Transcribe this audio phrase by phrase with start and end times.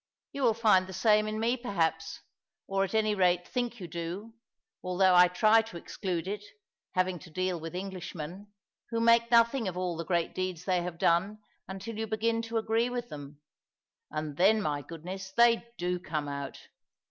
[0.31, 2.21] You will find the same in me perhaps,
[2.65, 4.33] or, at any rate, think you do,
[4.83, 6.43] although I try to exclude it,
[6.95, 8.47] having to deal with Englishmen,
[8.89, 11.37] who make nothing of all the great deeds they have done
[11.67, 13.41] until you begin to agree with them.
[14.09, 16.57] And then, my goodness, they do come out!